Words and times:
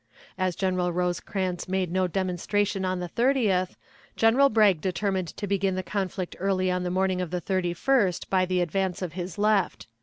As 0.35 0.55
General 0.55 0.91
Rosecrans 0.91 1.67
made 1.67 1.91
no 1.91 2.07
demonstration 2.07 2.83
on 2.85 2.99
the 2.99 3.07
30th, 3.07 3.75
General 4.15 4.49
Bragg 4.49 4.81
determined 4.81 5.27
to 5.37 5.45
begin 5.45 5.75
the 5.75 5.83
conflict 5.83 6.35
early 6.39 6.71
on 6.71 6.81
the 6.81 6.89
morning 6.89 7.21
of 7.21 7.29
the 7.29 7.39
31st 7.39 8.27
by 8.27 8.43
the 8.43 8.61
advance 8.61 9.03
of 9.03 9.13
his 9.13 9.37
left. 9.37 9.85